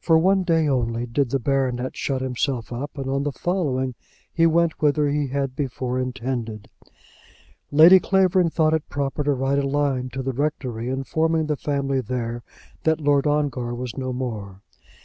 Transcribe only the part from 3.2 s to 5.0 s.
the following he went